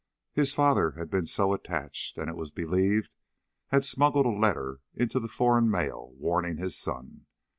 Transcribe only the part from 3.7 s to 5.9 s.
smuggled a letter into the foreign